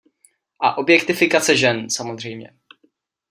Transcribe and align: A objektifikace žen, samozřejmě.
A 0.59 0.77
objektifikace 0.77 1.55
žen, 1.57 1.89
samozřejmě. 1.89 2.53